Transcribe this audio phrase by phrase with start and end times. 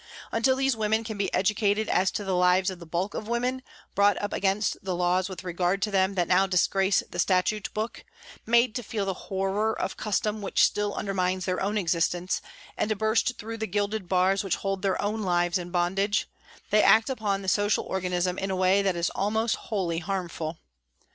[0.31, 3.61] Until these women can be educated as to the lives of the bulk of women,
[3.93, 8.03] brought up against the laws with regard to them that now disgrace the statute book,
[8.43, 12.41] made to feel the horror of custom which still under mines their own existence,
[12.75, 16.27] and to burst through the gilded bars which hold their own lives in bondage,
[16.71, 20.57] they act upon the social organism in a way that is almost wholly harmful.